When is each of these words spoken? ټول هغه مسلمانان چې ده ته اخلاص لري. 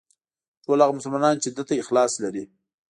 ټول 0.63 0.77
هغه 0.83 0.93
مسلمانان 0.99 1.35
چې 1.43 1.49
ده 1.55 1.63
ته 1.67 1.73
اخلاص 1.81 2.13
لري. 2.23 2.43